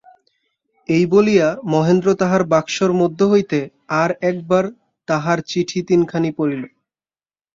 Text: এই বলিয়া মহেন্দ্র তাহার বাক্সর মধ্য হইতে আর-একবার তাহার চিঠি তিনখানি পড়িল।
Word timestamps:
এই 0.89 1.03
বলিয়া 1.05 1.47
মহেন্দ্র 1.65 2.07
তাহার 2.15 2.41
বাক্সর 2.53 2.91
মধ্য 3.01 3.19
হইতে 3.23 3.59
আর-একবার 4.01 4.65
তাহার 5.07 5.37
চিঠি 5.47 5.79
তিনখানি 5.87 6.29
পড়িল। 6.37 6.63